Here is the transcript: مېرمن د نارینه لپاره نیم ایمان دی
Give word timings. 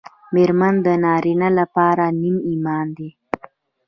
مېرمن 0.33 0.75
د 0.85 0.87
نارینه 1.03 1.49
لپاره 1.59 2.03
نیم 2.21 2.37
ایمان 2.49 2.85
دی 2.97 3.09